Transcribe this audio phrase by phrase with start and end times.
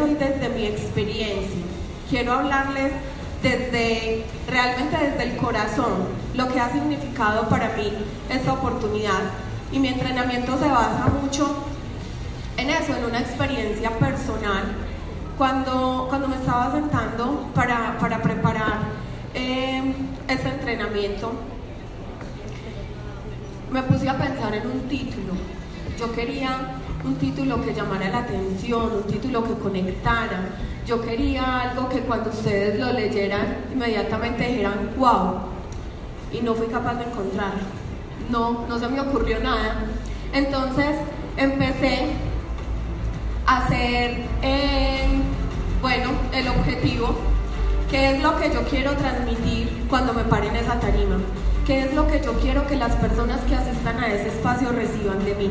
[0.00, 1.62] hoy desde mi experiencia.
[2.08, 2.92] Quiero hablarles
[3.42, 7.92] desde, realmente desde el corazón, lo que ha significado para mí
[8.30, 9.20] esta oportunidad.
[9.72, 11.64] Y mi entrenamiento se basa mucho
[12.56, 14.64] en eso, en una experiencia personal.
[15.36, 18.78] Cuando, cuando me estaba sentando para, preparar
[19.34, 19.94] eh,
[20.28, 21.32] este entrenamiento,
[23.70, 25.34] me puse a pensar en un título.
[25.98, 30.50] Yo quería un título que llamara la atención, un título que conectara.
[30.86, 35.40] Yo quería algo que cuando ustedes lo leyeran inmediatamente dijeran, wow.
[36.32, 37.62] Y no fui capaz de encontrarlo.
[38.30, 39.84] No, no se me ocurrió nada.
[40.32, 40.96] Entonces
[41.36, 42.06] empecé
[43.46, 45.06] a hacer, eh,
[45.80, 47.14] bueno, el objetivo,
[47.90, 51.18] que es lo que yo quiero transmitir cuando me pare en esa tarima.
[51.66, 55.24] ¿Qué es lo que yo quiero que las personas que asistan a ese espacio reciban
[55.24, 55.50] de mí?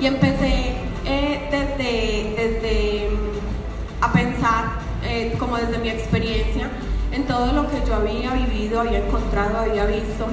[0.00, 4.64] Y empecé eh, desde, desde mm, a pensar,
[5.04, 6.70] eh, como desde mi experiencia,
[7.12, 10.26] en todo lo que yo había vivido, había encontrado, había visto.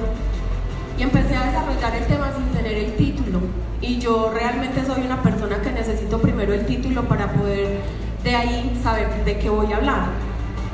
[0.98, 3.40] Y empecé a desarrollar el tema sin tener el título.
[3.82, 7.78] Y yo realmente soy una persona que necesito primero el título para poder
[8.24, 10.06] de ahí saber de qué voy a hablar.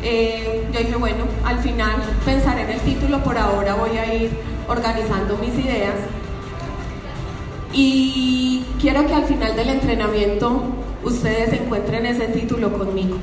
[0.05, 4.31] Eh, yo dije, bueno, al final pensaré en el título, por ahora voy a ir
[4.69, 5.95] organizando mis ideas
[7.75, 10.63] y quiero que al final del entrenamiento
[11.03, 13.17] ustedes encuentren ese título conmigo,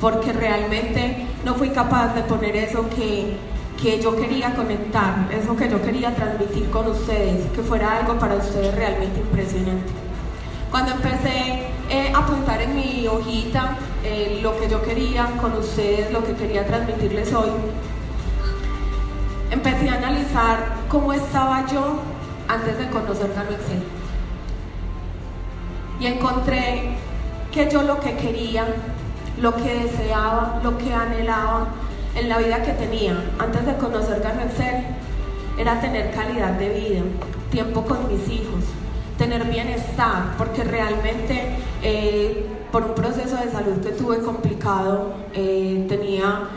[0.00, 3.36] porque realmente no fui capaz de poner eso que,
[4.00, 8.74] yo quería conectar, eso que yo quería transmitir con ustedes, que fuera algo para ustedes
[8.74, 9.90] realmente impresionante.
[10.70, 16.12] Cuando empecé eh, a apuntar en mi hojita eh, lo que yo quería con ustedes,
[16.12, 17.48] lo que quería transmitirles hoy,
[19.50, 22.02] empecé a analizar cómo estaba yo
[22.50, 23.82] antes de conocer Excel.
[26.00, 26.96] Y encontré
[27.52, 28.64] que yo lo que quería,
[29.40, 31.68] lo que deseaba, lo que anhelaba
[32.16, 34.84] en la vida que tenía antes de conocer Excel
[35.58, 37.02] era tener calidad de vida,
[37.50, 38.64] tiempo con mis hijos,
[39.16, 46.48] tener bienestar, porque realmente eh, por un proceso de salud que tuve complicado eh, tenía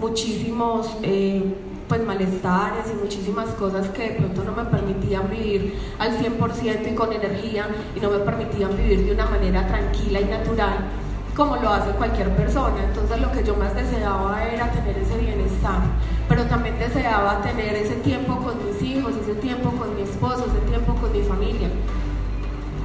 [0.00, 0.96] muchísimos...
[1.02, 6.90] Eh, pues malestares y muchísimas cosas que de pronto no me permitían vivir al 100%
[6.90, 10.88] y con energía y no me permitían vivir de una manera tranquila y natural
[11.36, 12.82] como lo hace cualquier persona.
[12.82, 15.82] Entonces lo que yo más deseaba era tener ese bienestar,
[16.30, 20.66] pero también deseaba tener ese tiempo con mis hijos, ese tiempo con mi esposo, ese
[20.70, 21.68] tiempo con mi familia.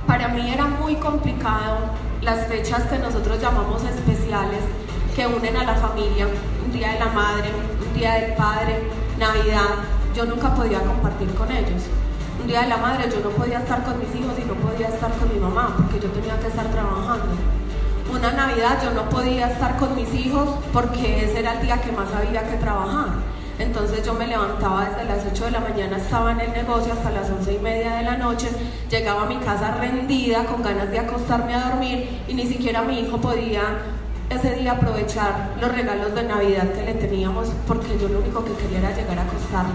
[0.06, 1.78] Para mí era muy complicado
[2.22, 4.59] las fechas que nosotros llamamos especiales
[5.16, 6.28] que unen a la familia,
[6.66, 7.50] un día de la madre,
[7.97, 8.84] Día del Padre,
[9.18, 9.74] Navidad,
[10.16, 11.81] yo nunca podía compartir con ellos.
[12.40, 14.90] Un Día de la Madre yo no podía estar con mis hijos y no podía
[14.90, 17.25] estar con mi mamá porque yo tenía que estar trabajando.
[18.13, 21.91] Una Navidad yo no podía estar con mis hijos porque ese era el día que
[21.91, 23.07] más había que trabajar.
[23.57, 27.09] Entonces yo me levantaba desde las 8 de la mañana, estaba en el negocio hasta
[27.09, 28.47] las 11 y media de la noche,
[28.91, 33.00] llegaba a mi casa rendida, con ganas de acostarme a dormir y ni siquiera mi
[33.00, 33.63] hijo podía
[34.30, 38.54] ese día aprovechar los regalos de Navidad que le teníamos porque yo lo único que
[38.54, 39.74] quería era llegar a acostarme.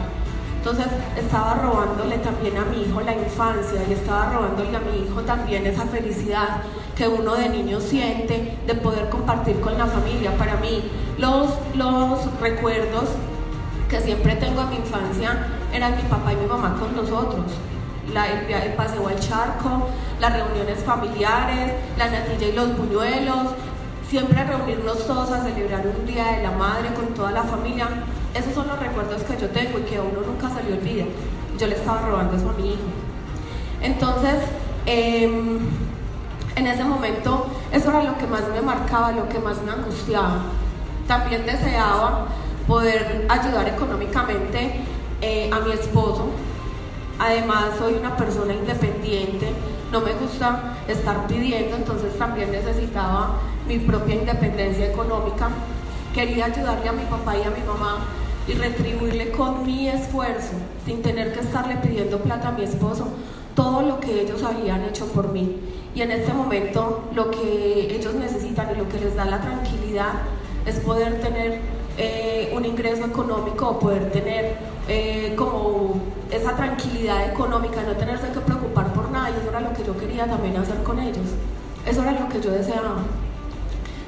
[0.58, 0.86] Entonces
[1.18, 5.66] estaba robándole también a mi hijo la infancia y estaba robándole a mi hijo también
[5.66, 6.62] esa felicidad
[6.96, 10.36] que uno de niño siente de poder compartir con la familia.
[10.36, 10.84] Para mí
[11.18, 13.08] los, los recuerdos
[13.88, 17.46] que siempre tengo de mi infancia eran mi papá y mi mamá con nosotros.
[18.12, 19.88] La, el, el paseo al charco,
[20.20, 23.48] las reuniones familiares, la natilla y los buñuelos,
[24.12, 27.88] siempre reunirnos todos a celebrar un día de la madre con toda la familia.
[28.34, 31.04] Esos son los recuerdos que yo tengo y que a uno nunca se le olvida.
[31.58, 32.82] Yo le estaba robando eso a mi hijo.
[33.80, 34.34] Entonces,
[34.84, 35.60] em,
[36.56, 40.42] en ese momento, eso era lo que más me marcaba, lo que más me angustiaba.
[41.08, 42.26] También deseaba
[42.68, 44.82] poder ayudar económicamente
[45.22, 46.26] eh, a mi esposo.
[47.18, 49.54] Además, soy una persona independiente,
[49.90, 53.36] no me gusta estar pidiendo, entonces también necesitaba
[53.66, 55.50] mi propia independencia económica.
[56.14, 58.06] Quería ayudarle a mi papá y a mi mamá
[58.46, 60.52] y retribuirle con mi esfuerzo,
[60.84, 63.08] sin tener que estarle pidiendo plata a mi esposo,
[63.54, 65.56] todo lo que ellos habían hecho por mí.
[65.94, 70.12] Y en este momento lo que ellos necesitan y lo que les da la tranquilidad
[70.66, 71.60] es poder tener
[71.98, 74.56] eh, un ingreso económico o poder tener
[74.88, 76.00] eh, como
[76.30, 79.96] esa tranquilidad económica, no tenerse que preocupar por nada y eso era lo que yo
[79.98, 81.26] quería también hacer con ellos.
[81.86, 83.02] Eso era lo que yo deseaba.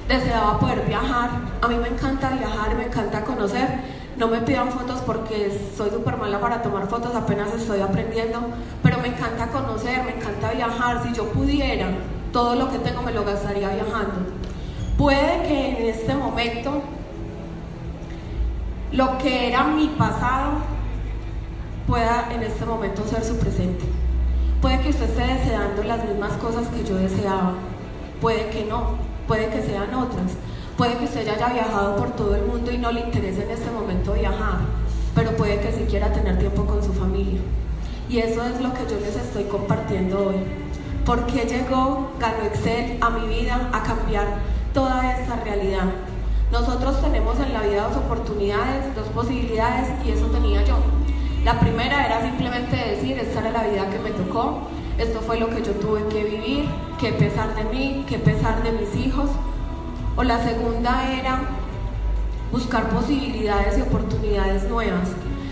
[0.08, 1.30] Deseaba poder viajar,
[1.62, 3.68] a mí me encanta viajar, me encanta conocer.
[4.16, 8.40] No me pidan fotos porque soy súper mala para tomar fotos, apenas estoy aprendiendo,
[8.82, 11.02] pero me encanta conocer, me encanta viajar.
[11.02, 11.88] Si yo pudiera,
[12.32, 14.12] todo lo que tengo me lo gastaría viajando.
[14.98, 16.82] Puede que en este momento
[18.92, 20.52] lo que era mi pasado
[21.86, 23.84] pueda en este momento ser su presente.
[24.60, 27.54] Puede que usted esté deseando las mismas cosas que yo deseaba,
[28.20, 30.32] puede que no, puede que sean otras,
[30.76, 33.50] puede que usted ya haya viajado por todo el mundo y no le interese en
[33.50, 34.58] este momento viajar,
[35.14, 37.40] pero puede que sí quiera tener tiempo con su familia.
[38.08, 40.36] Y eso es lo que yo les estoy compartiendo hoy.
[41.04, 44.26] ¿Por qué llegó Gano Excel a mi vida a cambiar
[44.72, 45.84] toda esta realidad?
[46.52, 50.76] Nosotros tenemos en la vida dos oportunidades, dos posibilidades y eso tenía yo.
[51.44, 54.68] La primera era simplemente decir, esta era la vida que me tocó,
[54.98, 56.68] esto fue lo que yo tuve que vivir,
[57.00, 59.28] qué pesar de mí, qué pesar de mis hijos.
[60.16, 61.40] O la segunda era
[62.52, 65.08] buscar posibilidades y oportunidades nuevas.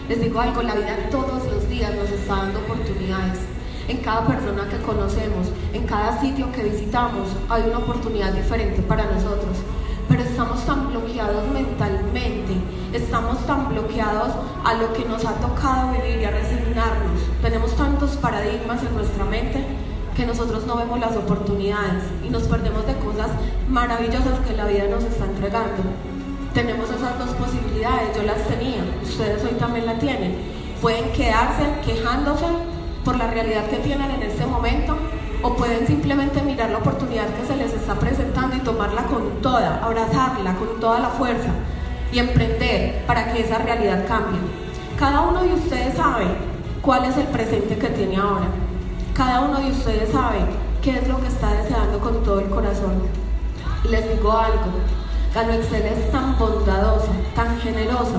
[0.08, 3.40] Les digo algo, la vida todos los días nos está dando oportunidades.
[3.88, 9.04] En cada persona que conocemos, en cada sitio que visitamos, hay una oportunidad diferente para
[9.06, 9.56] nosotros
[10.12, 12.54] pero estamos tan bloqueados mentalmente,
[12.92, 17.18] estamos tan bloqueados a lo que nos ha tocado vivir y a resignarnos.
[17.40, 17.74] Tenemos
[18.12, 19.64] tantos paradigmas en nuestra mente
[20.17, 23.31] que nosotros no vemos las oportunidades y nos perdemos de cosas
[23.69, 25.82] maravillosas que la vida nos está entregando.
[26.53, 30.37] Tenemos esas dos posibilidades, yo las tenía, ustedes hoy también la tienen.
[30.82, 32.44] Pueden quedarse quejándose
[33.05, 34.97] por la realidad que tienen en este momento
[35.43, 39.82] o pueden simplemente mirar la oportunidad que se les está presentando y tomarla con toda,
[39.82, 41.50] abrazarla con toda la fuerza
[42.12, 44.41] y emprender para que esa realidad cambie.
[44.99, 46.51] Cada uno de ustedes sabe
[46.82, 48.49] cuál es el presente que tiene ahora.
[49.14, 50.40] Cada uno de ustedes sabe
[50.82, 53.02] qué es lo que está deseando con todo el corazón.
[53.84, 54.73] Y les digo algo,
[55.34, 58.19] Gano Excel es tan bondadosa, tan generosa,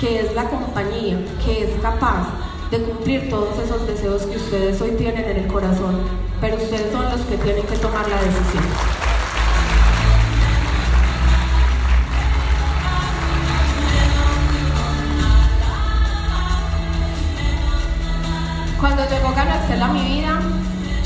[0.00, 2.26] que es la compañía que es capaz
[2.70, 6.00] de cumplir todos esos deseos que ustedes hoy tienen en el corazón,
[6.40, 8.89] pero ustedes son los que tienen que tomar la decisión.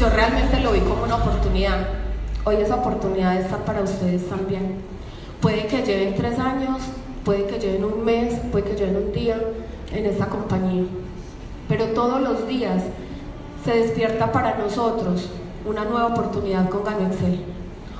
[0.05, 1.89] Yo realmente lo vi como una oportunidad.
[2.45, 4.83] Hoy esa oportunidad está para ustedes también.
[5.41, 6.83] Puede que lleven tres años,
[7.25, 9.41] puede que lleven un mes, puede que lleven un día
[9.93, 10.85] en esta compañía
[11.69, 12.83] pero todos los días
[13.65, 15.31] se despierta para nosotros
[15.65, 17.43] una nueva oportunidad con Gano Excel.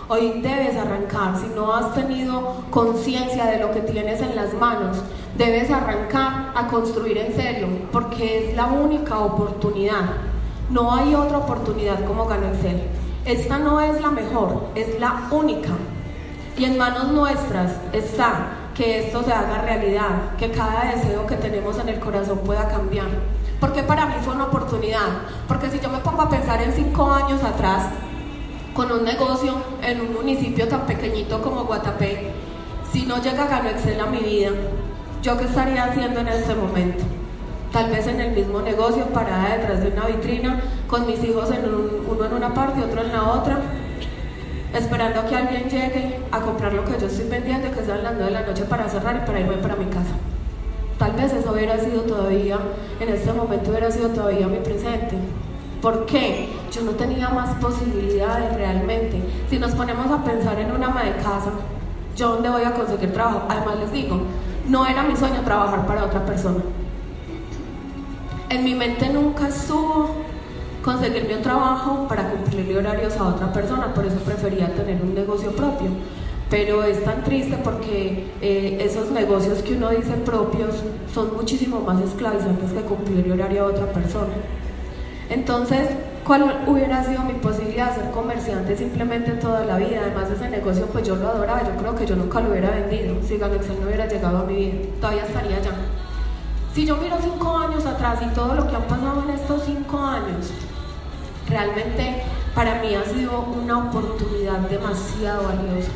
[0.09, 4.99] Hoy debes arrancar, si no has tenido conciencia de lo que tienes en las manos,
[5.39, 10.34] debes arrancar a construir en serio, porque es la única oportunidad.
[10.71, 12.83] No hay otra oportunidad como Gano Excel.
[13.27, 15.71] Esta no es la mejor, es la única.
[16.57, 21.79] Y en manos nuestras está que esto se haga realidad, que cada deseo que tenemos
[21.79, 23.09] en el corazón pueda cambiar.
[23.61, 25.09] Porque para mí fue una oportunidad.
[25.47, 27.89] Porque si yo me pongo a pensar en cinco años atrás,
[28.73, 32.33] con un negocio en un municipio tan pequeñito como Guatapé,
[32.91, 34.51] si no llega Gano Excel a mi vida,
[35.23, 37.05] ¿yo qué estaría haciendo en este momento?
[37.75, 41.65] Tal vez en el mismo negocio, parada detrás de una vitrina, con mis hijos en
[42.09, 43.59] uno en una parte otro en la otra,
[44.73, 48.25] esperando a que alguien llegue a comprar lo que yo estoy vendiendo que las 9
[48.27, 50.15] de la noche para cerrar y para irme para mi casa.
[51.01, 52.61] Tal vez eso hubiera sido todavía,
[53.01, 55.17] en este momento hubiera sido todavía mi presente.
[55.83, 56.51] ¿Por qué?
[56.71, 59.21] Yo no tenía más posibilidades realmente.
[59.51, 61.51] Si nos ponemos a pensar en una ama de casa,
[62.17, 63.43] ¿yo dónde voy a conseguir trabajo?
[63.49, 64.21] Además les digo,
[64.69, 66.63] no era mi sueño trabajar para otra persona.
[68.49, 70.11] En mi mente nunca estuvo
[70.83, 75.51] conseguirme un trabajo para cumplirle horarios a otra persona, por eso prefería tener un negocio
[75.53, 75.89] propio
[76.51, 80.77] pero es tan triste porque eh, esos negocios que uno dice propios
[81.13, 84.35] son muchísimo más esclavizantes que cumplir el horario a otra persona.
[85.31, 85.89] Entonces,
[86.25, 90.03] ¿cuál hubiera sido mi posibilidad de ser comerciante simplemente toda la vida?
[90.03, 92.71] Además de ese negocio, pues yo lo adoraba, yo creo que yo nunca lo hubiera
[92.71, 95.73] vendido si Galaxy no hubiera llegado a mi vida, todavía estaría allá.
[96.75, 99.99] Si yo miro cinco años atrás y todo lo que han pasado en estos cinco
[99.99, 100.51] años,
[101.49, 105.93] realmente para mí ha sido una oportunidad demasiado valiosa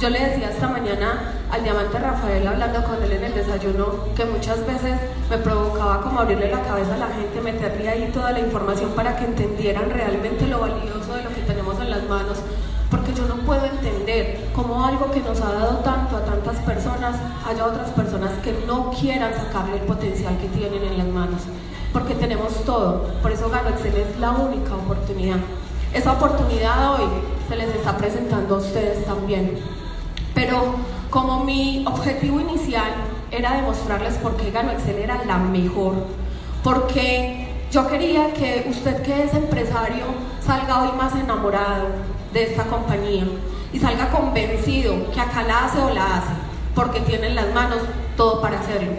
[0.00, 4.24] yo le decía esta mañana al diamante Rafael hablando con él en el desayuno que
[4.26, 4.94] muchas veces
[5.28, 9.16] me provocaba como abrirle la cabeza a la gente, meterle ahí toda la información para
[9.16, 12.38] que entendieran realmente lo valioso de lo que tenemos en las manos.
[12.92, 13.97] Porque yo no puedo entender
[14.54, 18.90] cómo algo que nos ha dado tanto a tantas personas, haya otras personas que no
[18.90, 21.42] quieran sacarle el potencial que tienen en las manos,
[21.92, 25.38] porque tenemos todo, por eso Gano Excel es la única oportunidad.
[25.94, 27.08] Esa oportunidad hoy
[27.48, 29.58] se les está presentando a ustedes también,
[30.34, 30.74] pero
[31.10, 32.92] como mi objetivo inicial
[33.30, 35.94] era demostrarles por qué Gano Excel era la mejor,
[36.62, 40.04] porque yo quería que usted que es empresario
[40.40, 41.86] salga hoy más enamorado
[42.32, 43.24] de esta compañía
[43.72, 46.32] y salga convencido que acá la hace o la hace,
[46.74, 47.78] porque tiene en las manos
[48.16, 48.92] todo para hacerlo.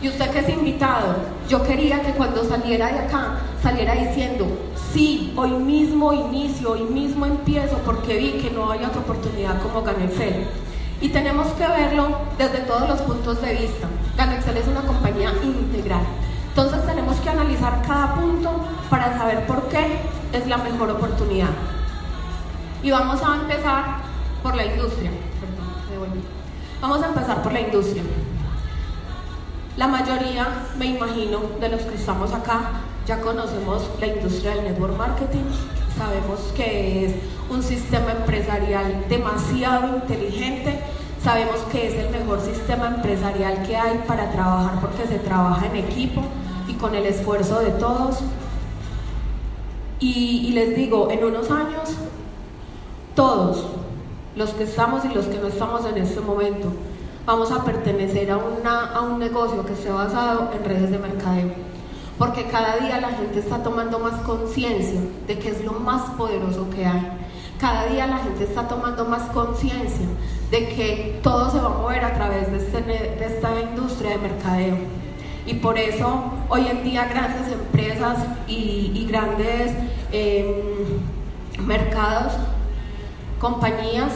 [0.00, 1.16] Y usted que es invitado,
[1.48, 4.46] yo quería que cuando saliera de acá, saliera diciendo,
[4.92, 9.82] sí, hoy mismo inicio, hoy mismo empiezo, porque vi que no hay otra oportunidad como
[9.82, 10.46] Gano Excel.
[11.00, 13.88] Y tenemos que verlo desde todos los puntos de vista.
[14.16, 16.02] Gano Excel es una compañía integral.
[16.48, 18.50] Entonces tenemos que analizar cada punto
[18.90, 19.86] para saber por qué
[20.32, 21.50] es la mejor oportunidad.
[22.82, 24.03] Y vamos a empezar
[24.44, 25.10] por la industria.
[26.80, 28.02] Vamos a empezar por la industria.
[29.78, 30.46] La mayoría,
[30.78, 35.44] me imagino, de los que estamos acá ya conocemos la industria del network marketing.
[35.96, 37.14] Sabemos que es
[37.50, 40.78] un sistema empresarial demasiado inteligente.
[41.22, 45.76] Sabemos que es el mejor sistema empresarial que hay para trabajar porque se trabaja en
[45.76, 46.22] equipo
[46.68, 48.18] y con el esfuerzo de todos.
[50.00, 51.96] Y, les digo, en unos años,
[53.14, 53.73] todos,
[54.36, 56.72] los que estamos y los que no estamos en este momento,
[57.26, 61.52] vamos a pertenecer a, una, a un negocio que esté basado en redes de mercadeo.
[62.18, 66.68] Porque cada día la gente está tomando más conciencia de que es lo más poderoso
[66.70, 67.08] que hay.
[67.58, 70.06] Cada día la gente está tomando más conciencia
[70.50, 74.18] de que todo se va a mover a través de, este, de esta industria de
[74.18, 74.76] mercadeo.
[75.46, 79.72] Y por eso hoy en día grandes empresas y, grandes
[80.12, 82.32] em, mercados,
[83.44, 84.12] compañías,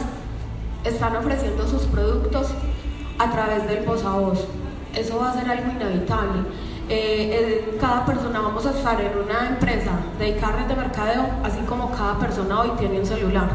[0.83, 2.47] están ofreciendo sus productos
[3.19, 4.47] a través del voz a voz.
[4.95, 6.41] Eso va a ser algo inevitable.
[6.89, 12.17] Eh, cada persona vamos a estar en una empresa dedicada de mercadeo, así como cada
[12.17, 13.49] persona hoy tiene un celular.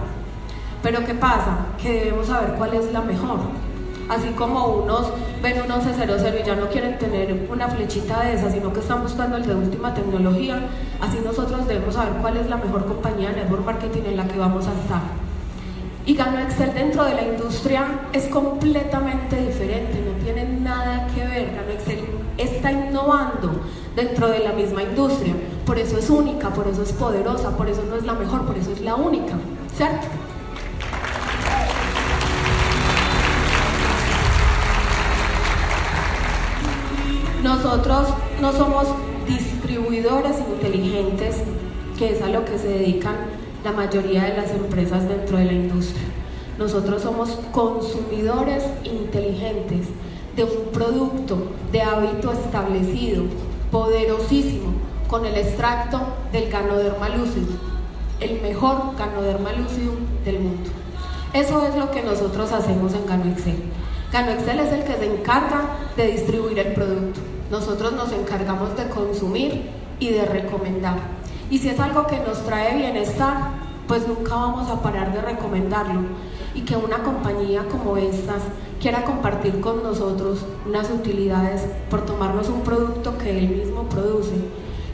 [0.81, 1.67] Pero ¿qué pasa?
[1.83, 3.41] Que debemos saber cuál es la mejor.
[4.09, 5.09] Así como unos
[5.43, 9.03] ven un 1100 y ya no quieren tener una flechita de esa, sino que están
[9.03, 10.61] buscando el de última tecnología,
[11.01, 14.39] así nosotros debemos saber cuál es la mejor compañía de network marketing en la que
[14.39, 15.34] vamos a estar.
[16.07, 21.55] Y Gano Excel dentro de la industria es completamente diferente, no tiene nada que ver.
[21.55, 22.05] Gano Excel
[22.37, 23.63] está innovando
[23.97, 25.35] dentro de la misma industria,
[25.65, 28.59] por eso es única, por eso es poderosa, por eso no es la mejor, por
[28.59, 29.35] eso es la única,
[29.75, 30.07] ¿cierto?
[37.43, 38.09] Nosotros
[38.43, 38.89] no somos
[39.27, 41.37] distribuidores inteligentes,
[41.99, 45.53] que es a lo que se dedican la mayoría de las empresas dentro de la
[45.55, 46.05] industria.
[46.59, 49.89] Nosotros somos consumidores inteligentes
[50.37, 53.25] de un producto de hábito establecido,
[53.71, 54.73] poderosísimo,
[55.09, 57.57] con el extracto del Ganoderma lucidum,
[58.21, 60.71] el mejor Ganoderma lucidum del mundo.
[61.33, 63.57] Eso es lo que nosotros hacemos en Gano Excel.
[64.13, 65.63] Gano Excel es el que se encarga
[65.97, 67.21] de distribuir el producto.
[67.51, 70.99] Nosotros nos encargamos de consumir y de recomendar.
[71.51, 73.51] Y si es algo que nos trae bienestar,
[73.87, 76.01] pues nunca vamos a parar de recomendarlo.
[76.55, 78.43] Y que una compañía como estas
[78.81, 84.35] quiera compartir con nosotros unas utilidades por tomarnos un producto que él mismo produce.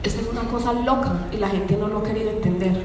[0.03, 2.85] Esto es una cosa loca y la gente no lo ha querido entender.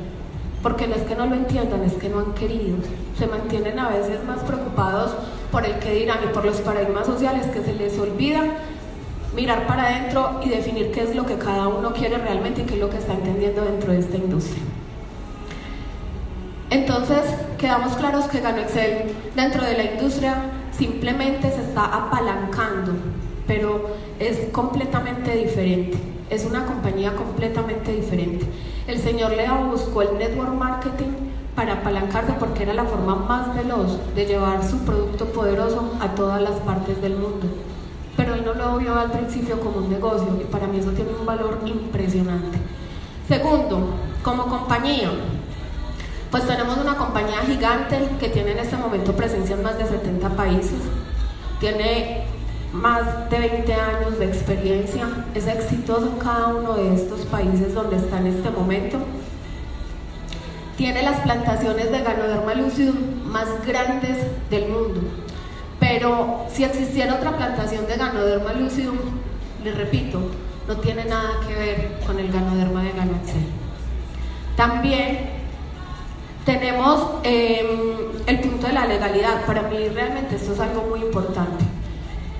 [0.61, 2.77] Porque no es que no lo entiendan, es que no han querido.
[3.17, 5.11] Se mantienen a veces más preocupados
[5.51, 8.43] por el que dirán y por los paradigmas sociales que se les olvida
[9.35, 12.75] mirar para adentro y definir qué es lo que cada uno quiere realmente y qué
[12.75, 14.63] es lo que está entendiendo dentro de esta industria.
[16.69, 17.21] Entonces,
[17.57, 20.35] quedamos claros que Gano Excel dentro de la industria
[20.71, 22.93] simplemente se está apalancando,
[23.45, 23.89] pero
[24.19, 25.97] es completamente diferente.
[26.29, 28.45] Es una compañía completamente diferente.
[28.87, 31.11] El señor Leo buscó el network marketing
[31.55, 36.41] para apalancarse porque era la forma más veloz de llevar su producto poderoso a todas
[36.41, 37.47] las partes del mundo
[38.77, 42.57] vio al principio como un negocio y para mí eso tiene un valor impresionante.
[43.27, 43.89] Segundo,
[44.23, 45.11] como compañía,
[46.31, 50.29] pues tenemos una compañía gigante que tiene en este momento presencia en más de 70
[50.29, 50.79] países,
[51.59, 52.25] tiene
[52.73, 58.19] más de 20 años de experiencia, es exitoso cada uno de estos países donde está
[58.19, 58.97] en este momento.
[60.75, 64.17] Tiene las plantaciones de Ganoderma lucidum más grandes
[64.49, 65.01] del mundo.
[65.87, 68.97] Pero si existiera otra plantación de Ganoderma lucidum,
[69.63, 70.19] les repito,
[70.67, 73.45] no tiene nada que ver con el Ganoderma de Ganoexcel.
[74.55, 75.35] También
[76.45, 77.65] Tenemos em,
[78.27, 79.45] el punto de la legalidad.
[79.47, 81.65] Para mí realmente esto es algo muy importante.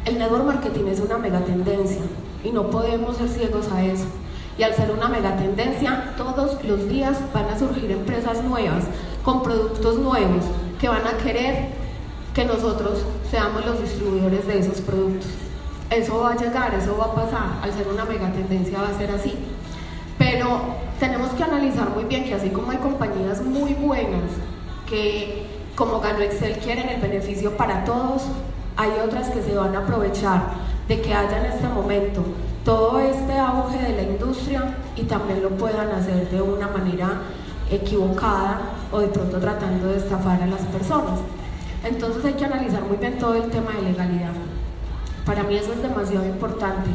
[0.06, 2.02] El network marketing es una mega tendencia
[2.44, 4.06] y no podemos ser ciegos a eso.
[4.60, 8.84] Y al ser una mega tendencia, todos los días van a surgir empresas nuevas
[9.24, 10.46] con productos nuevos
[10.80, 11.85] que van a querer
[12.36, 13.00] que nosotros
[13.32, 15.32] seamos los distribuidores de esos productos.
[15.89, 18.98] Eso va a llegar, eso va a pasar, al ser una mega tendencia va a
[18.98, 19.34] ser así.
[20.18, 20.60] Pero
[21.00, 24.32] tenemos que analizar muy bien que así como hay compañías muy buenas
[24.86, 28.24] que como ganó Excel quieren el beneficio para todos,
[28.77, 30.42] hay otras que se van a aprovechar
[30.88, 32.24] de que haya en este momento
[32.63, 37.22] todo este auge de la industria y también lo puedan hacer de una manera
[37.72, 38.62] equivocada
[38.92, 41.20] o de pronto tratando de estafar a las personas.
[41.86, 44.34] Entonces hay que analizar muy bien todo el tema de legalidad.
[45.24, 46.89] Para mí eso es demasiado importante,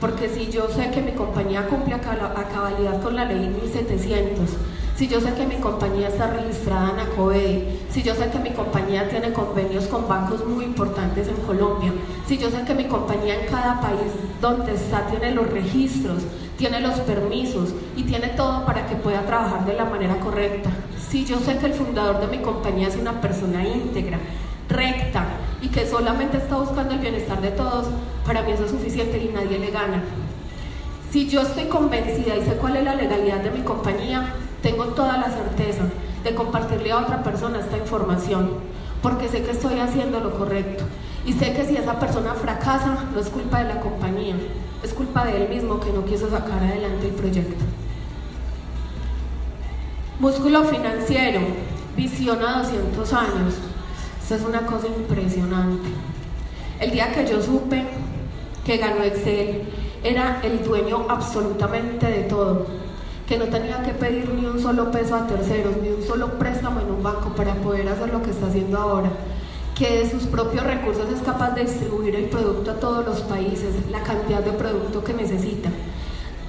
[0.00, 4.50] porque si yo sé que mi compañía cumple a cabalidad con la ley 1700,
[4.96, 8.50] si yo sé que mi compañía está registrada en ACOBE, si yo sé que mi
[8.50, 11.92] compañía tiene convenios con bancos muy importantes en Colombia,
[12.28, 16.22] si yo sé que mi compañía en cada país donde está tiene los registros,
[16.56, 20.70] tiene los permisos y tiene todo para que pueda trabajar de la manera correcta,
[21.10, 24.18] si yo sé que el fundador de mi compañía es una persona íntegra,
[24.68, 25.26] recta
[25.60, 27.88] y que solamente está buscando el bienestar de todos,
[28.24, 30.04] para mí eso es suficiente y nadie le gana.
[31.10, 35.18] Si yo estoy convencida y sé cuál es la legalidad de mi compañía, tengo toda
[35.18, 35.84] la certeza
[36.24, 38.48] de compartirle a otra persona esta información,
[39.02, 40.84] porque sé que estoy haciendo lo correcto.
[41.26, 44.36] Y sé que si esa persona fracasa, no es culpa de la compañía,
[44.82, 47.62] es culpa de él mismo que no quiso sacar adelante el proyecto.
[50.18, 51.40] Músculo financiero,
[51.94, 53.54] visión a 200 años.
[54.22, 55.90] Esto es una cosa impresionante.
[56.80, 57.84] El día que yo supe
[58.64, 59.64] que ganó Excel,
[60.02, 62.66] era el dueño absolutamente de todo
[63.26, 66.80] que no tenía que pedir ni un solo peso a terceros, ni un solo préstamo
[66.80, 69.10] en un banco para poder hacer lo que está haciendo ahora,
[69.74, 73.74] que de sus propios recursos es capaz de distribuir el producto a todos los países,
[73.90, 75.70] la cantidad de producto que necesita,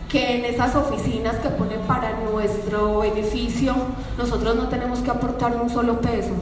[0.09, 3.73] que en esas oficinas que pone para nuestro beneficio
[4.17, 6.33] nosotros no tenemos que aportar un solo peso,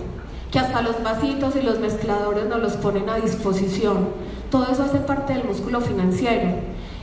[0.51, 4.09] que hasta los vasitos y los mezcladores nos los ponen a disposición.
[4.51, 6.49] Todo eso hace parte del músculo financiero.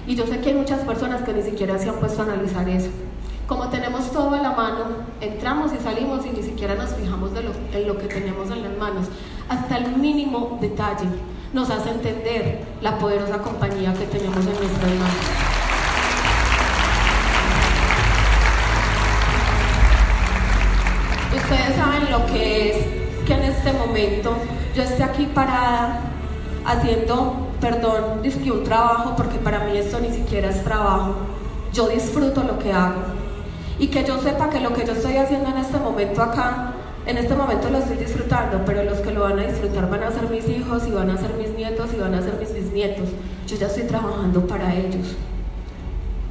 [0.07, 2.69] Y yo sé que hay muchas personas que ni siquiera se han puesto a analizar
[2.69, 2.91] eso.
[3.51, 4.85] Como tenemos todo a la mano,
[5.21, 8.63] entramos y salimos y ni siquiera nos fijamos de lo, en lo que tenemos en
[8.63, 9.09] las manos.
[9.49, 11.09] Hasta el mínimo detalle
[11.53, 15.17] nos hace entender la poderosa compañía que tenemos en nuestras manos.
[21.35, 24.37] Ustedes saben lo que es que en este momento
[24.77, 26.03] yo esté aquí parada
[26.65, 31.17] haciendo, perdón, que un trabajo, porque para mí esto ni siquiera es trabajo.
[31.73, 33.19] Yo disfruto lo que hago
[33.81, 36.75] y que yo sepa que lo que yo estoy haciendo en este momento acá,
[37.07, 40.11] en este momento lo estoy disfrutando, pero los que lo van a disfrutar van a
[40.11, 43.09] ser mis hijos y van a ser mis nietos y van a ser mis bisnietos.
[43.47, 45.17] Yo ya estoy trabajando para ellos.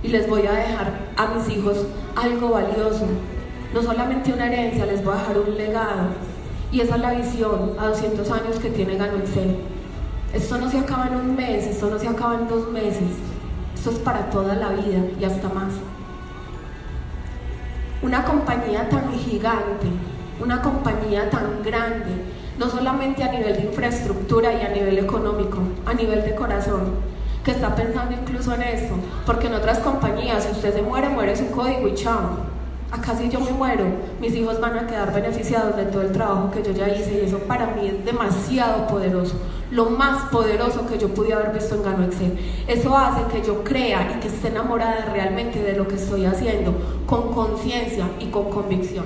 [0.03, 3.07] Y les voy a dejar a mis hijos algo valioso,
[3.73, 6.07] no solamente una herencia, les voy a dejar un legado.
[6.71, 9.57] Y esa es la visión a 200 años que tiene Gano Excel.
[10.33, 13.09] Esto no se acaba en un mes, esto no se acaba en dos meses,
[13.73, 15.73] esto es para toda la vida y hasta más
[18.01, 19.87] una compañía tan gigante,
[20.41, 22.11] una compañía tan grande,
[22.57, 26.93] no solamente a nivel de infraestructura y a nivel económico, a nivel de corazón,
[27.43, 31.35] que está pensando incluso en esto, porque en otras compañías, si usted se muere, muere
[31.35, 32.58] su código y chao.
[32.91, 33.85] Acá si yo me muero,
[34.19, 37.27] mis hijos van a quedar beneficiados de todo el trabajo que yo ya hice y
[37.27, 39.35] eso para mí es demasiado poderoso,
[39.69, 42.39] lo más poderoso que yo pude haber visto en Gano Excel.
[42.67, 46.73] Eso hace que yo crea y que esté enamorada realmente de lo que estoy haciendo,
[47.05, 49.05] con conciencia y con convicción.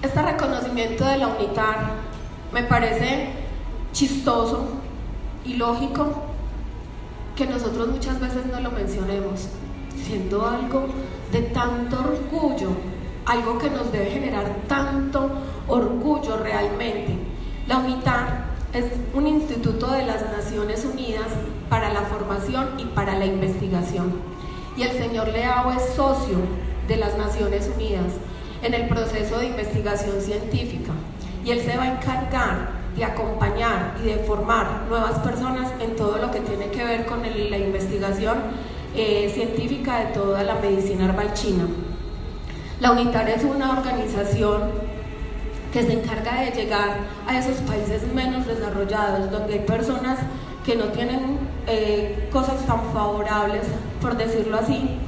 [0.00, 1.76] Este reconocimiento de la UNITAR
[2.54, 3.28] me parece
[3.92, 4.68] chistoso
[5.44, 6.14] y lógico
[7.36, 9.48] que nosotros muchas veces no lo mencionemos
[10.04, 10.86] siendo algo
[11.32, 12.70] de tanto orgullo,
[13.26, 15.30] algo que nos debe generar tanto
[15.68, 17.16] orgullo realmente.
[17.66, 18.84] La UNITAR es
[19.14, 21.26] un instituto de las Naciones Unidas
[21.68, 24.12] para la formación y para la investigación.
[24.76, 26.38] Y el señor Leao es socio
[26.88, 28.12] de las Naciones Unidas
[28.62, 30.92] en el proceso de investigación científica.
[31.44, 36.18] Y él se va a encargar de acompañar y de formar nuevas personas en todo
[36.18, 38.38] lo que tiene que ver con la investigación
[38.94, 41.64] eh, científica de toda la medicina herbal china.
[42.80, 44.70] La UNITAR es una organización
[45.72, 50.18] que se encarga de llegar a esos países menos desarrollados, donde hay personas
[50.64, 53.62] que no tienen eh, cosas tan favorables,
[54.00, 54.98] por decirlo así,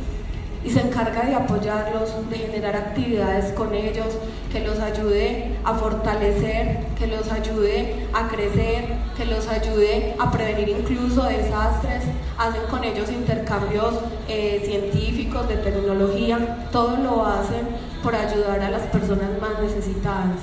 [0.64, 4.06] y se encarga de apoyarlos, de generar actividades con ellos,
[4.52, 8.84] que los ayude a fortalecer, que los ayude a crecer,
[9.16, 12.04] que los ayude a prevenir incluso desastres.
[12.38, 13.94] Hacen con ellos intercambios
[14.28, 17.66] eh, científicos, de tecnología, todo lo hacen
[18.02, 20.38] por ayudar a las personas más necesitadas.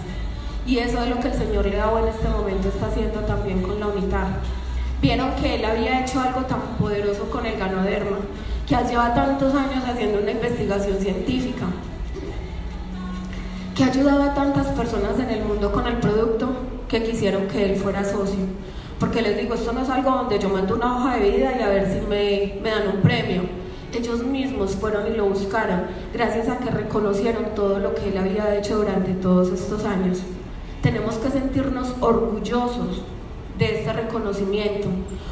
[0.65, 3.79] Y eso es lo que el Señor Leao en este momento está haciendo también con
[3.79, 4.27] la UNITAR.
[5.01, 8.17] Vieron que él había hecho algo tan poderoso con el ganoderma
[8.69, 11.65] que lleva tantos años haciendo una investigación científica,
[13.75, 16.49] que ha ayudado a tantas personas en el mundo con el producto
[16.87, 18.45] que quisieron que él fuera socio.
[18.99, 21.63] Porque les digo, esto no es algo donde yo mando una hoja de vida y
[21.63, 23.41] a ver si me, me dan un premio.
[23.91, 28.55] Ellos mismos fueron y lo buscaron, gracias a que reconocieron todo lo que él había
[28.55, 30.19] hecho durante todos estos años.
[30.83, 33.01] Tenemos que sentirnos orgullosos
[33.57, 34.89] de este reconocimiento,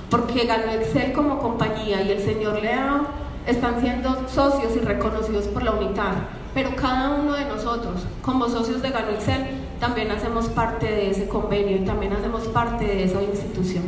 [0.10, 5.64] porque ganó Excel como compañía y el señor Leao están siendo socios y reconocidos por
[5.64, 6.16] la UNITAR,
[6.54, 9.48] pero cada uno de nosotros, como socios de Gano Excel,
[9.80, 13.84] también hacemos parte de ese convenio y también hacemos parte de esa institución.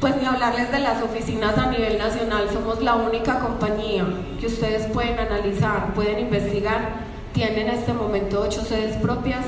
[0.00, 4.06] Pues ni hablarles de las oficinas a nivel nacional, somos la única compañía
[4.40, 9.44] que ustedes pueden analizar, pueden investigar, tiene en este momento ocho sedes propias,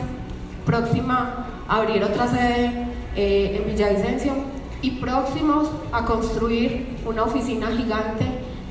[0.67, 8.27] próxima a abrir otra sede eh, en Villavicencio y próximos a construir una oficina gigante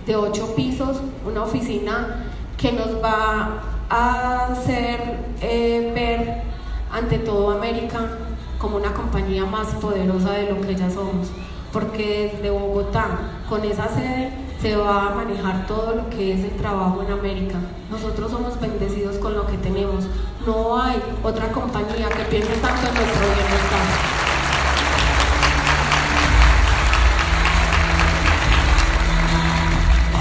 [0.06, 2.24] de ocho pisos, una oficina
[2.58, 6.44] que nos va a hacer eh, ver
[6.92, 8.00] ante todo América
[8.58, 11.28] como una compañía más poderosa de lo que ya somos,
[11.72, 16.58] porque desde Bogotá, con esa sede, se va a manejar todo lo que es el
[16.58, 17.58] trabajo en América.
[17.92, 20.06] Nosotros somos bendecidos con lo que tenemos.
[20.46, 23.97] No hay otra compañía que piense tanto en nuestro bienestar.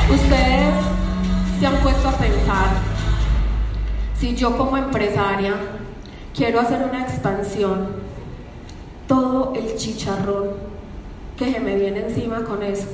[0.09, 0.75] Ustedes
[1.59, 2.69] se han puesto a pensar,
[4.15, 5.55] si yo como empresaria
[6.35, 7.89] quiero hacer una expansión,
[9.09, 10.51] todo el chicharrón
[11.37, 12.87] que se me viene encima con eso,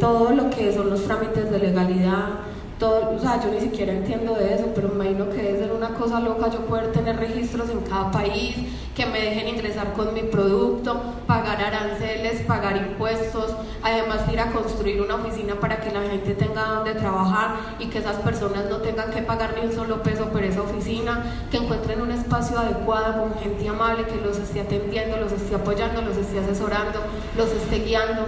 [0.00, 2.30] todo lo que son los trámites de legalidad,
[2.78, 5.72] todo, o sea, yo ni siquiera entiendo de eso, pero me imagino que debe ser
[5.72, 8.56] una cosa loca yo poder tener registros en cada país,
[8.94, 15.00] que me dejen ingresar con mi producto, pagar aranceles, pagar impuestos, además ir a construir
[15.00, 19.10] una oficina para que la gente tenga donde trabajar y que esas personas no tengan
[19.10, 23.40] que pagar ni un solo peso por esa oficina, que encuentren un espacio adecuado con
[23.40, 27.00] gente amable que los esté atendiendo, los esté apoyando, los esté asesorando,
[27.36, 28.26] los esté guiando.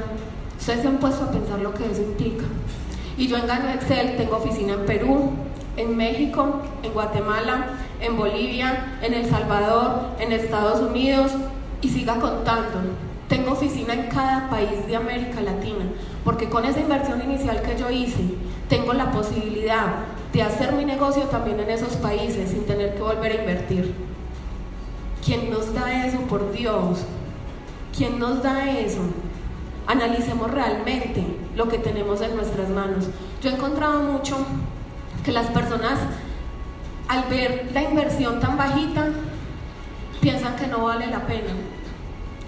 [0.59, 2.45] Ustedes se han puesto a pensar lo que eso implica.
[3.21, 5.33] Y yo en Gano Excel tengo oficina en Perú,
[5.77, 7.67] en México, en Guatemala,
[8.01, 11.33] en Bolivia, en El Salvador, en Estados Unidos
[11.83, 12.81] y siga contando.
[13.29, 15.85] Tengo oficina en cada país de América Latina,
[16.25, 18.23] porque con esa inversión inicial que yo hice,
[18.71, 19.97] tengo la posibilidad
[20.33, 23.95] de hacer mi negocio también en esos países sin tener que volver a invertir.
[25.23, 27.01] ¿Quién nos da eso, por Dios?
[27.95, 29.03] ¿Quién nos da eso?
[29.91, 31.25] Analicemos realmente
[31.57, 33.07] lo que tenemos en nuestras manos.
[33.43, 34.37] Yo he encontrado mucho
[35.25, 35.99] que las personas
[37.09, 39.09] al ver la inversión tan bajita
[40.21, 41.51] piensan que no vale la pena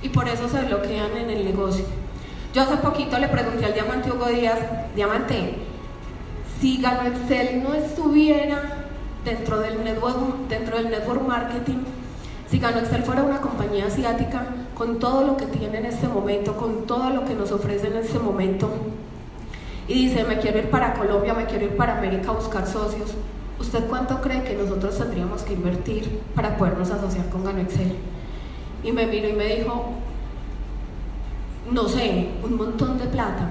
[0.02, 1.84] y por eso se bloquean en el negocio.
[2.54, 4.60] Yo hace poquito le pregunté al Diamante Hugo Díaz,
[4.94, 5.56] Diamante,
[6.60, 8.86] si Gano Excel no estuviera
[9.24, 11.78] dentro del network, dentro del network marketing,
[12.48, 14.44] si Gano Excel fuera una compañía asiática,
[14.82, 17.98] con todo lo que tiene en este momento, con todo lo que nos ofrece en
[17.98, 18.68] este momento,
[19.86, 23.14] y dice, me quiero ir para Colombia, me quiero ir para América a buscar socios,
[23.60, 27.94] ¿usted cuánto cree que nosotros tendríamos que invertir para podernos asociar con Gano Excel?
[28.82, 29.84] Y me miró y me dijo,
[31.70, 33.50] no sé, un montón de plata.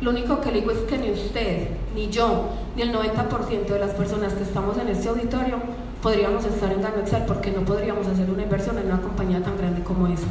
[0.00, 3.78] Lo único que le digo es que ni usted, ni yo, ni el 90% de
[3.78, 5.58] las personas que estamos en este auditorio
[6.02, 9.58] podríamos estar en Gano Excel porque no podríamos hacer una inversión en una compañía tan
[9.58, 10.24] grande como esa.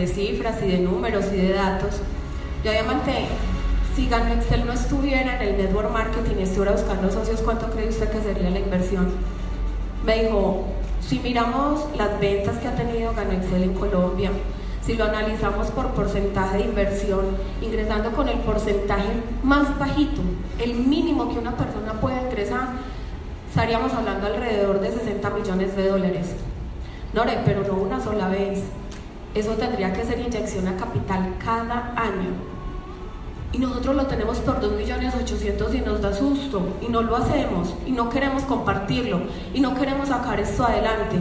[0.00, 1.96] De cifras y de números y de datos.
[2.64, 3.26] Yo diamante,
[3.94, 7.88] si Gano Excel no estuviera en el network marketing y estuviera buscando socios, ¿cuánto cree
[7.88, 9.08] usted que sería la inversión?
[10.04, 10.66] Me dijo,
[11.00, 14.30] si miramos las ventas que ha tenido Gano Excel en Colombia,
[14.84, 19.08] si lo analizamos por porcentaje de inversión, ingresando con el porcentaje
[19.42, 20.22] más bajito,
[20.58, 22.68] el mínimo que una persona puede ingresar,
[23.50, 26.28] estaríamos hablando alrededor de 60 millones de dólares.
[27.12, 28.62] Nore, pero no una sola vez.
[29.38, 32.30] Eso tendría que ser inyección a capital cada año.
[33.52, 37.92] Y nosotros lo tenemos por 2.800.000 y nos da susto y no lo hacemos y
[37.92, 39.20] no queremos compartirlo
[39.54, 41.18] y no queremos sacar esto adelante.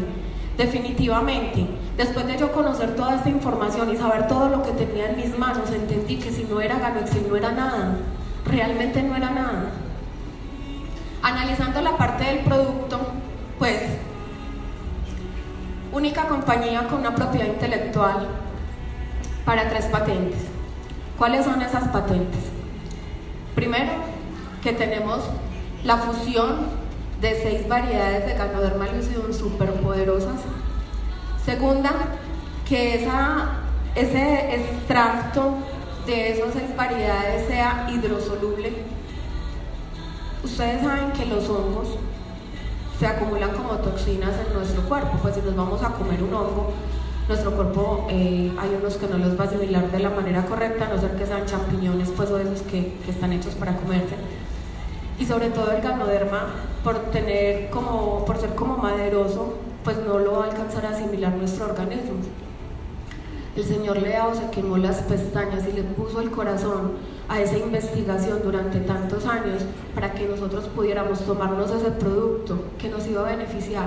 [0.57, 5.17] Definitivamente, después de yo conocer toda esta información y saber todo lo que tenía en
[5.17, 7.97] mis manos, entendí que si no era Ganoexcel no era nada,
[8.45, 9.69] realmente no era nada.
[11.21, 12.99] Analizando la parte del producto,
[13.59, 13.79] pues
[15.97, 18.27] única compañía con una propiedad intelectual
[19.45, 20.41] para tres patentes.
[21.17, 22.41] ¿Cuáles son esas patentes?
[23.55, 23.93] Primero,
[24.61, 25.23] que tenemos
[25.83, 26.67] la fusión
[27.19, 30.39] de seis variedades de Ganoderma lucidum superpoderosas.
[31.43, 31.91] Segunda,
[32.69, 33.03] que
[33.95, 35.55] ese extracto
[36.05, 38.71] de esas seis variedades sea hidrosoluble.
[40.43, 41.97] Ustedes saben que los hongos
[42.99, 46.73] se acumulan como toxinas en nuestro cuerpo, pues si nos vamos a comer un hongo,
[47.27, 50.85] nuestro cuerpo eh, hay unos que no los va a asimilar de la manera correcta,
[50.85, 54.15] a no ser que sean champiñones, pues o esos que, que están hechos para comerse.
[55.19, 56.45] Y sobre todo el ganoderma,
[56.83, 61.33] por tener como, por ser como maderoso, pues no lo va a alcanzar a asimilar
[61.33, 62.15] nuestro organismo.
[63.57, 66.91] El señor Leao se quemó las pestañas y le puso el corazón
[67.27, 69.63] a esa investigación durante tantos años
[69.95, 73.85] para que nosotros pudiéramos tomarnos ese producto que nos iba a beneficiar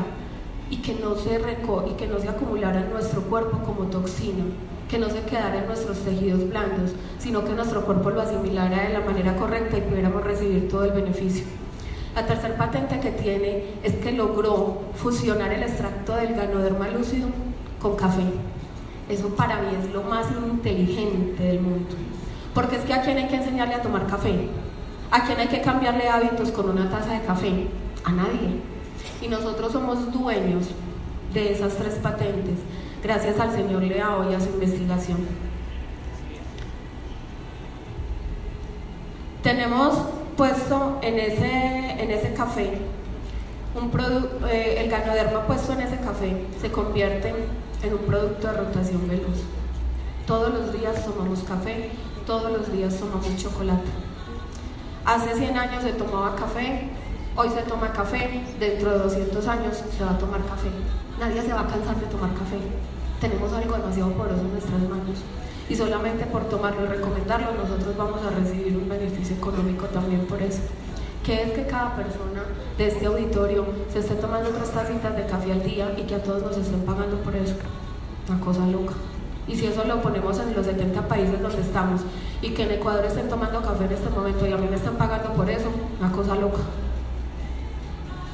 [0.70, 4.42] y que no se reco y que no se acumulara en nuestro cuerpo como toxina,
[4.88, 8.92] que no se quedara en nuestros tejidos blandos, sino que nuestro cuerpo lo asimilara de
[8.94, 11.44] la manera correcta y pudiéramos recibir todo el beneficio.
[12.16, 17.28] La tercera patente que tiene es que logró fusionar el extracto del ganoderma lúcido
[17.80, 18.24] con café.
[19.10, 21.96] Eso para mí es lo más inteligente del mundo.
[22.54, 24.48] Porque es que a quién hay que enseñarle a tomar café,
[25.10, 27.66] a quién hay que cambiarle hábitos con una taza de café,
[28.04, 28.60] a nadie
[29.20, 30.66] y nosotros somos dueños
[31.32, 32.58] de esas tres patentes
[33.02, 35.18] gracias al señor Leao y a su investigación.
[39.42, 39.94] Tenemos
[40.36, 42.78] puesto en ese, en ese café
[43.74, 43.90] un
[44.50, 47.36] eh, el ganoderma puesto en ese café se convierte en
[47.88, 49.40] un producto de rotación veloz.
[50.26, 51.90] Todos los días tomamos café,
[52.26, 53.90] todos los días tomamos chocolate.
[55.04, 56.90] Hace 100 años se tomaba café,
[57.36, 60.68] Hoy se toma café, dentro de 200 años se va a tomar café.
[61.20, 62.58] Nadie se va a cansar de tomar café.
[63.20, 65.22] Tenemos algo demasiado poroso en nuestras manos.
[65.68, 70.42] Y solamente por tomarlo y recomendarlo, nosotros vamos a recibir un beneficio económico también por
[70.42, 70.60] eso.
[71.24, 72.42] Que es que cada persona
[72.78, 76.22] de este auditorio se esté tomando tres tacitas de café al día y que a
[76.22, 77.54] todos nos estén pagando por eso.
[78.28, 78.94] Una cosa loca.
[79.46, 82.02] Y si eso lo ponemos en los 70 países donde estamos
[82.40, 84.96] y que en Ecuador estén tomando café en este momento y a mí me están
[84.96, 86.60] pagando por eso, una cosa loca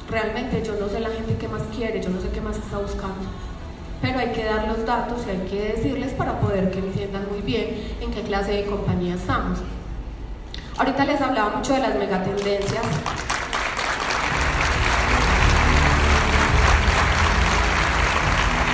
[0.09, 2.77] realmente yo no sé la gente qué más quiere, yo no sé qué más está
[2.77, 3.15] buscando.
[4.01, 7.41] Pero hay que dar los datos y hay que decirles para poder que entiendan muy
[7.41, 9.59] bien en qué clase de compañía estamos.
[10.77, 12.85] Ahorita les hablaba mucho de las megatendencias.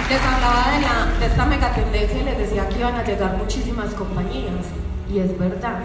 [0.10, 4.66] Les hablaba de, esta megatendencia y les decía que iban a llegar muchísimas compañías.
[5.10, 5.80] Y es verdad.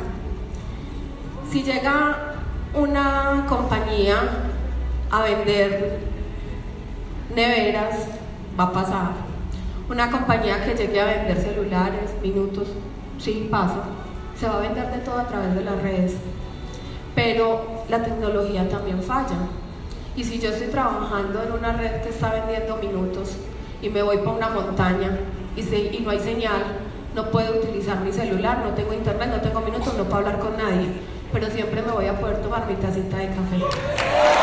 [1.52, 2.34] Si llega
[2.74, 4.16] una compañía
[5.12, 6.00] a vender
[7.32, 7.94] neveras,
[8.58, 9.10] va a pasar.
[9.88, 12.66] Una compañía que llegue a vender celulares, minutos,
[13.18, 13.84] sí pasa.
[14.38, 16.14] Se va a vender de todo a través de las redes.
[17.14, 19.36] Pero la tecnología también falla.
[20.16, 23.36] Y si yo estoy trabajando en una red que está vendiendo minutos
[23.82, 25.18] y me voy para una montaña
[25.56, 26.62] y, no hay señal,
[27.14, 30.56] no puedo utilizar mi celular, no tengo internet, no tengo minutos, no puedo hablar con
[30.56, 30.88] nadie,
[31.32, 34.37] pero siempre me voy a poder tomar mi tacita de café.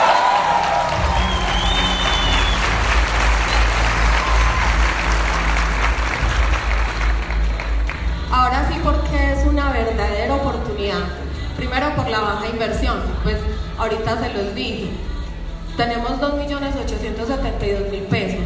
[11.75, 13.35] Primero por la baja inversión, pues
[13.77, 14.87] ahorita se los dije.
[15.75, 18.45] Tenemos 2.872.000 pesos,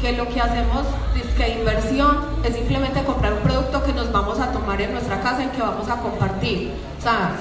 [0.00, 4.38] que lo que hacemos es que inversión es simplemente comprar un producto que nos vamos
[4.38, 6.70] a tomar en nuestra casa y que vamos a compartir.
[7.00, 7.32] O sea,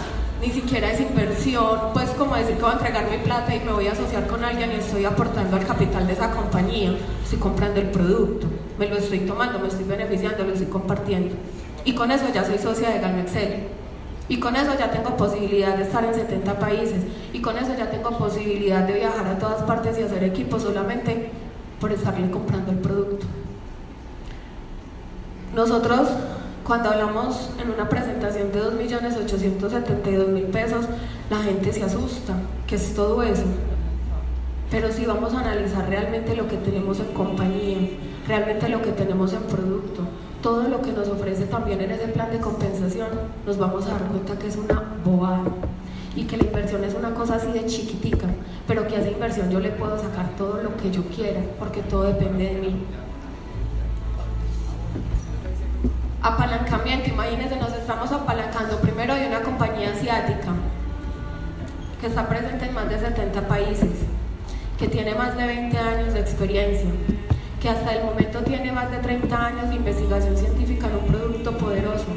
[0.41, 3.73] ni siquiera es inversión, pues como decir que voy a entregar mi plata y me
[3.73, 7.79] voy a asociar con alguien y estoy aportando al capital de esa compañía, estoy comprando
[7.79, 8.47] el producto,
[8.79, 11.35] me lo estoy tomando, me estoy beneficiando, lo estoy compartiendo.
[11.85, 13.80] Y con eso ya soy socia de Gano Excel.
[14.29, 17.03] Y con eso ya tengo posibilidad de estar en 70 países.
[17.33, 21.31] Y con eso ya tengo posibilidad de viajar a todas partes y hacer equipo solamente
[21.79, 23.25] por estarle comprando el producto.
[25.55, 26.07] Nosotros,
[26.65, 30.85] cuando hablamos en una presentación de 2.872.000 pesos,
[31.29, 32.35] la gente se asusta,
[32.67, 33.43] que es todo eso.
[34.69, 37.89] Pero si vamos a analizar realmente lo que tenemos en compañía,
[38.27, 40.03] realmente lo que tenemos en producto,
[40.41, 43.09] todo lo que nos ofrece también en ese plan de compensación,
[43.45, 45.43] nos vamos a dar cuenta que es una bobada
[46.15, 48.27] y que la inversión es una cosa así de chiquitica,
[48.67, 51.81] pero que a esa inversión yo le puedo sacar todo lo que yo quiera, porque
[51.83, 52.85] todo depende de mí.
[56.21, 60.53] Apalancamiento, imagínense, nos estamos apalancando primero de una compañía asiática
[61.99, 63.89] que está presente en más de 70 países,
[64.77, 66.89] que tiene más de 20 años de experiencia,
[67.61, 71.55] que hasta el momento tiene más de 30 años de investigación científica en un producto
[71.57, 72.07] poderoso,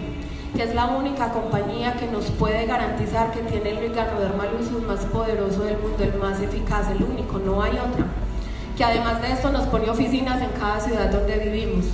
[0.56, 4.44] que es la única compañía que nos puede garantizar que tiene el Ganoderma
[4.86, 8.06] más poderoso del mundo, el más eficaz, el único, no hay otra.
[8.76, 11.84] Que además de esto nos pone oficinas en cada ciudad donde vivimos.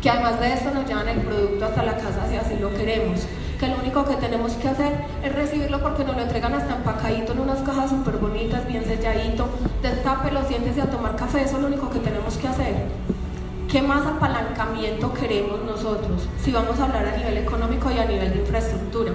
[0.00, 3.26] Que además de esto nos llevan el producto hasta la casa si así lo queremos.
[3.60, 7.34] Que lo único que tenemos que hacer es recibirlo porque nos lo entregan hasta empacadito
[7.34, 9.50] en unas cajas súper bonitas, bien selladito.
[9.82, 12.86] Destápelo, siéntese a tomar café, eso es lo único que tenemos que hacer.
[13.70, 18.32] ¿Qué más apalancamiento queremos nosotros si vamos a hablar a nivel económico y a nivel
[18.32, 19.12] de infraestructura?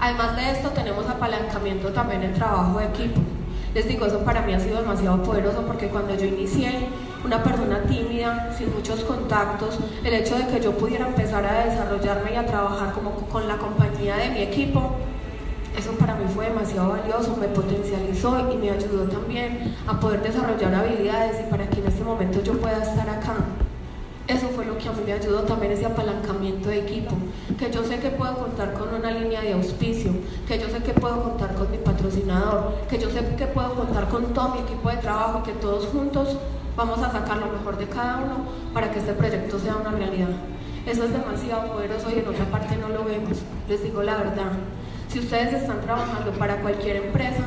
[0.00, 3.22] Además de esto, tenemos apalancamiento también en trabajo de equipo.
[3.74, 6.88] Les digo, eso para mí ha sido demasiado poderoso porque cuando yo inicié,
[7.24, 12.32] una persona tímida, sin muchos contactos, el hecho de que yo pudiera empezar a desarrollarme
[12.32, 14.92] y a trabajar como con la compañía de mi equipo,
[15.76, 20.74] eso para mí fue demasiado valioso, me potencializó y me ayudó también a poder desarrollar
[20.74, 23.34] habilidades y para que en este momento yo pueda estar acá.
[24.26, 27.16] Eso fue lo que a mí me ayudó también ese apalancamiento de equipo,
[27.58, 30.12] que yo sé que puedo contar con una línea de auspicio,
[30.46, 34.08] que yo sé que puedo contar con mi patrocinador, que yo sé que puedo contar
[34.08, 36.36] con todo mi equipo de trabajo y que todos juntos
[36.78, 40.28] vamos a sacar lo mejor de cada uno para que este proyecto sea una realidad.
[40.86, 44.52] Eso es demasiado poderoso y en otra parte no lo vemos, les digo la verdad.
[45.08, 47.42] Si ustedes están trabajando para cualquier empresa,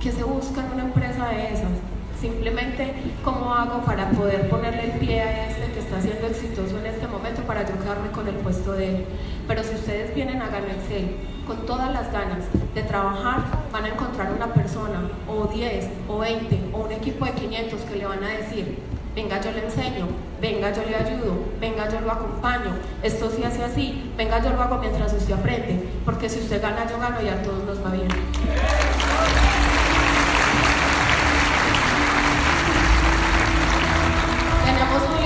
[0.00, 1.95] que se buscan una empresa de esas?
[2.20, 6.86] Simplemente, ¿cómo hago para poder ponerle el pie a este que está siendo exitoso en
[6.86, 9.04] este momento para yo quedarme con el puesto de él?
[9.46, 13.88] Pero si ustedes vienen a Gano Excel con todas las ganas de trabajar, van a
[13.88, 18.24] encontrar una persona, o 10, o 20, o un equipo de 500 que le van
[18.24, 18.78] a decir,
[19.14, 20.06] venga yo le enseño,
[20.40, 24.62] venga yo le ayudo, venga yo lo acompaño, esto sí hace así, venga yo lo
[24.62, 27.90] hago mientras usted aprende, porque si usted gana yo gano y a todos nos va
[27.90, 28.08] bien.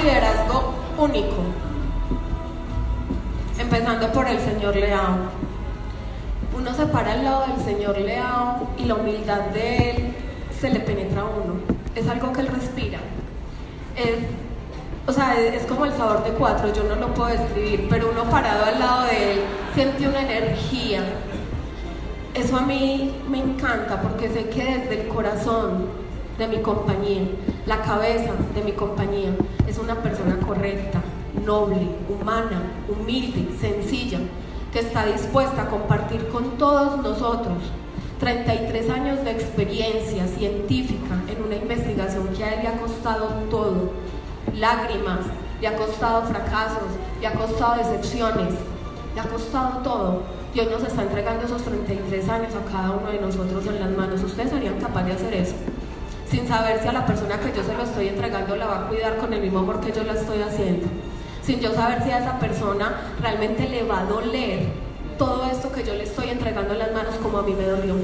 [0.02, 1.36] Liderazgo único,
[3.58, 5.16] empezando por el señor Leao.
[6.56, 10.16] Uno se para al lado del señor Leao y la humildad de él
[10.60, 11.54] se le penetra a uno.
[11.94, 12.98] Es algo que él respira
[13.96, 14.18] es,
[15.06, 18.24] o sea, es, como el sabor de cuatro, yo no lo puedo describir, pero uno
[18.24, 19.40] parado al lado de él
[19.74, 21.02] siente una energía.
[22.34, 25.86] Eso a mí me encanta porque sé que desde el corazón
[26.40, 27.28] de mi compañía,
[27.66, 29.28] la cabeza de mi compañía,
[29.68, 31.02] es una persona correcta,
[31.44, 34.18] noble, humana, humilde, sencilla,
[34.72, 37.58] que está dispuesta a compartir con todos nosotros
[38.20, 43.90] 33 años de experiencia científica en una investigación que a él le ha costado todo,
[44.54, 45.26] lágrimas,
[45.60, 46.88] le ha costado fracasos,
[47.20, 48.54] le ha costado decepciones,
[49.14, 50.22] le ha costado todo.
[50.54, 54.22] Hoy nos está entregando esos 33 años a cada uno de nosotros en las manos.
[54.22, 55.54] ¿Ustedes serían capaces de hacer eso?
[56.30, 58.88] Sin saber si a la persona que yo se lo estoy entregando la va a
[58.88, 60.86] cuidar con el mismo amor que yo la estoy haciendo.
[61.42, 64.60] Sin yo saber si a esa persona realmente le va a doler
[65.18, 67.94] todo esto que yo le estoy entregando en las manos como a mí me dolió.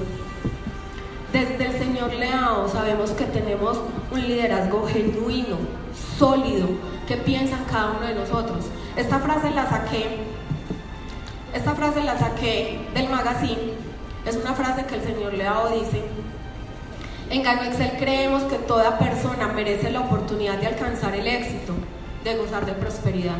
[1.32, 3.78] Desde el Señor Leao sabemos que tenemos
[4.10, 5.56] un liderazgo genuino,
[6.18, 6.66] sólido,
[7.06, 8.64] que piensa en cada uno de nosotros.
[8.96, 10.18] Esta frase la saqué,
[11.54, 13.74] esta frase la saqué del magazine.
[14.24, 16.02] Es una frase que el Señor Leao dice.
[17.28, 21.74] En Gano Excel creemos que toda persona merece la oportunidad de alcanzar el éxito,
[22.22, 23.36] de gozar de prosperidad.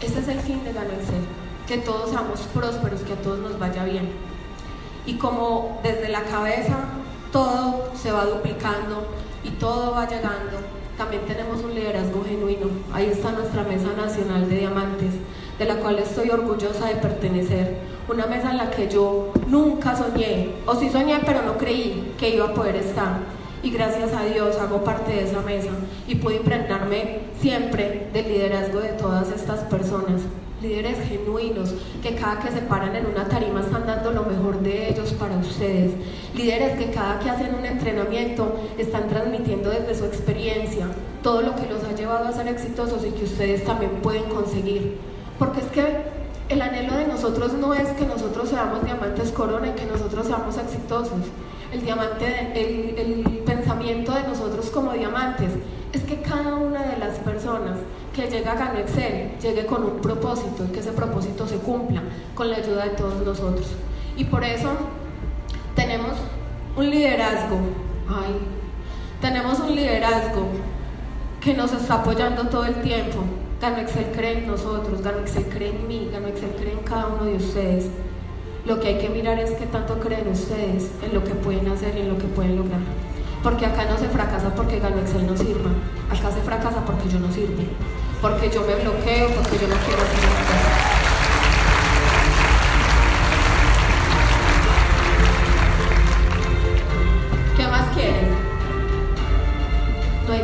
[0.00, 1.24] Ese es el fin de Gano Excel
[1.66, 4.10] que todos seamos prósperos, que a todos nos vaya bien.
[5.04, 6.76] Y como desde la cabeza
[7.32, 9.08] todo se va duplicando
[9.42, 10.58] y todo va llegando,
[10.96, 12.68] también tenemos un liderazgo genuino.
[12.92, 15.14] Ahí está nuestra Mesa Nacional de Diamantes,
[15.58, 17.76] de la cual estoy orgullosa de pertenecer.
[18.08, 22.30] Una mesa en la que yo nunca soñé, o sí soñé, pero no creí que
[22.30, 23.18] iba a poder estar.
[23.62, 25.70] Y gracias a Dios hago parte de esa mesa
[26.06, 30.22] y pude impregnarme siempre del liderazgo de todas estas personas
[30.62, 34.88] líderes genuinos que cada que se paran en una tarima están dando lo mejor de
[34.88, 35.92] ellos para ustedes,
[36.34, 40.86] líderes que cada que hacen un entrenamiento están transmitiendo desde su experiencia
[41.22, 44.96] todo lo que los ha llevado a ser exitosos y que ustedes también pueden conseguir.
[45.38, 46.16] Porque es que
[46.48, 50.56] el anhelo de nosotros no es que nosotros seamos diamantes corona y que nosotros seamos
[50.56, 51.20] exitosos.
[51.72, 55.50] El diamante, el, pensamiento de nosotros como diamantes
[55.92, 57.78] es que cada una de las personas
[58.14, 62.02] que llega a Gano Excel llegue con un propósito y que ese propósito se cumpla
[62.34, 63.66] con la ayuda de todos nosotros.
[64.16, 64.70] Y por eso
[65.74, 66.12] tenemos
[66.76, 67.56] un liderazgo,
[68.08, 68.38] ay,
[69.20, 70.46] tenemos un liderazgo
[71.40, 73.24] que nos está apoyando todo el tiempo.
[73.60, 77.06] Gano Excel cree en nosotros, Gano Excel cree en mí, Gano Excel cree en cada
[77.08, 77.86] uno de ustedes.
[78.64, 81.96] Lo que hay que mirar es qué tanto creen ustedes en lo que pueden hacer
[81.96, 82.80] y en lo que pueden lograr.
[83.42, 85.70] Porque acá no se fracasa porque Gano Excel no sirva.
[86.10, 87.62] Acá se fracasa porque yo no sirvo.
[88.20, 91.06] Porque yo me bloqueo, porque yo no quiero hacer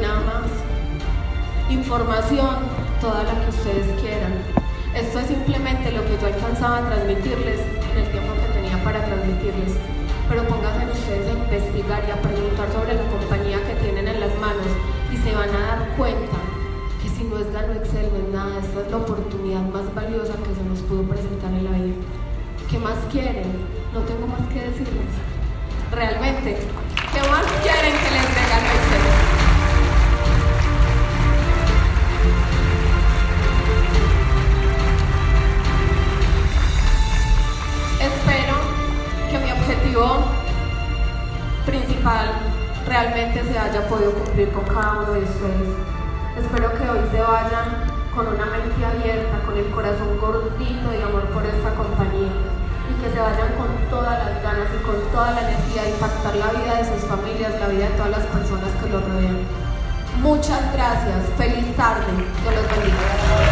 [0.00, 0.50] nada más.
[1.70, 2.56] Información,
[3.02, 4.32] toda la que ustedes quieran.
[4.94, 9.04] Esto es simplemente lo que yo alcanzaba a transmitirles en el tiempo que tenía para
[9.04, 9.74] transmitirles
[10.32, 14.32] pero pónganse ustedes a investigar y a preguntar sobre la compañía que tienen en las
[14.40, 14.64] manos
[15.12, 16.38] y se van a dar cuenta
[17.02, 20.32] que si no es Gano Excel no es nada, esta es la oportunidad más valiosa
[20.40, 22.00] que se nos pudo presentar en la vida.
[22.70, 23.44] ¿Qué más quieren?
[23.92, 25.12] No tengo más que decirles.
[25.90, 26.56] Realmente,
[27.12, 28.31] ¿qué más quieren que les
[42.02, 45.70] realmente se haya podido cumplir con cada uno de ustedes.
[46.36, 51.22] Espero que hoy se vayan con una mente abierta, con el corazón gordito de amor
[51.30, 52.32] por esta compañía
[52.90, 56.34] y que se vayan con todas las ganas y con toda la energía de impactar
[56.34, 59.38] la vida de sus familias, la vida de todas las personas que los rodean.
[60.20, 62.04] Muchas gracias, feliz tarde,
[62.42, 63.51] Dios los bendiga.